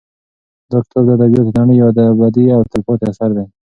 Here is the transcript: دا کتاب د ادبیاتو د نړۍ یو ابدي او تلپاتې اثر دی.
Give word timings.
دا 0.69 0.77
کتاب 0.85 1.03
د 1.07 1.09
ادبیاتو 1.15 1.51
د 1.55 1.57
نړۍ 1.63 1.75
یو 1.79 1.87
ابدي 2.13 2.45
او 2.55 2.61
تلپاتې 2.71 3.03
اثر 3.11 3.29
دی. 3.37 3.45